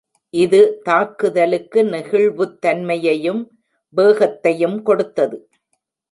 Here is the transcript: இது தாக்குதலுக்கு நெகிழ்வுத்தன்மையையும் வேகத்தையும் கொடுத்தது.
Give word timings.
இது 0.33 0.59
தாக்குதலுக்கு 0.83 1.79
நெகிழ்வுத்தன்மையையும் 1.83 3.41
வேகத்தையும் 3.93 4.77
கொடுத்தது. 4.83 5.37